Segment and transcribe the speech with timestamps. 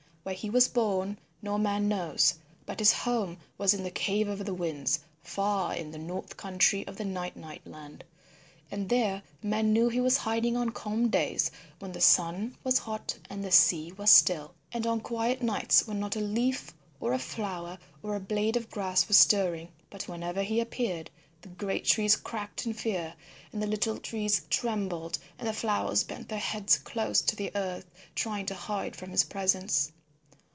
[0.23, 2.35] Where he was born no man knows,
[2.67, 6.81] but his home was in the Cave of the Winds, far in the north country
[6.81, 8.03] in the Night Night Land,
[8.69, 13.17] and there men knew he was hiding on calm days when the sun was hot
[13.31, 17.19] and the sea was still, and on quiet nights when not a leaf or a
[17.19, 19.69] flower or a blade of grass was stirring.
[19.89, 21.09] But whenever he appeared,
[21.41, 23.15] the great trees cracked in fear
[23.51, 27.89] and the little trees trembled and the flowers bent their heads close to the earth,
[28.13, 29.91] trying to hide from his presence.